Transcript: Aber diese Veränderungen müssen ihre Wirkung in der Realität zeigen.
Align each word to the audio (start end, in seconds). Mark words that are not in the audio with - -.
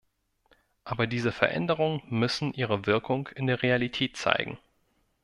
Aber 0.83 1.05
diese 1.05 1.31
Veränderungen 1.31 2.01
müssen 2.09 2.55
ihre 2.55 2.87
Wirkung 2.87 3.27
in 3.35 3.45
der 3.45 3.61
Realität 3.61 4.17
zeigen. 4.17 4.57